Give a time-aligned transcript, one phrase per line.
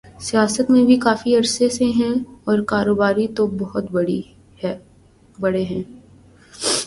[0.19, 2.13] سیاست میں بھی کافی عرصے سے ہیں
[2.43, 3.91] اور کاروباری تو بہت
[5.39, 5.83] بڑے ہیں۔